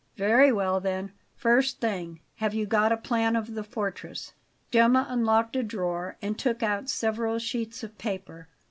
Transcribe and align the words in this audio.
"Very 0.17 0.51
well, 0.51 0.79
then 0.79 1.11
First 1.35 1.79
thing; 1.79 2.21
have 2.37 2.55
you 2.55 2.65
got 2.65 2.91
a 2.91 2.97
plan 2.97 3.35
of 3.35 3.53
the 3.53 3.63
fortress?" 3.63 4.33
Gemma 4.71 5.05
unlocked 5.07 5.55
a 5.55 5.61
drawer 5.61 6.17
and 6.23 6.39
took 6.39 6.63
out 6.63 6.89
several 6.89 7.37
sheets 7.37 7.83
of 7.83 7.95
paper. 7.99 8.47